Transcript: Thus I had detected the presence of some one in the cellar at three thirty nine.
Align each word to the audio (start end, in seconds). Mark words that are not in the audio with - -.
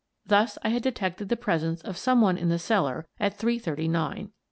Thus 0.25 0.57
I 0.63 0.69
had 0.69 0.81
detected 0.81 1.29
the 1.29 1.37
presence 1.37 1.79
of 1.83 1.95
some 1.95 2.21
one 2.21 2.35
in 2.35 2.49
the 2.49 2.57
cellar 2.57 3.05
at 3.19 3.35
three 3.37 3.59
thirty 3.59 3.87
nine. 3.87 4.31